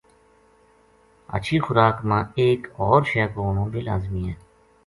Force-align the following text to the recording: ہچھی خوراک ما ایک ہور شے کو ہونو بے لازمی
ہچھی 1.33 1.57
خوراک 1.65 1.97
ما 2.09 2.19
ایک 2.41 2.59
ہور 2.79 3.01
شے 3.11 3.23
کو 3.33 3.39
ہونو 3.45 3.63
بے 3.71 3.79
لازمی 3.87 4.23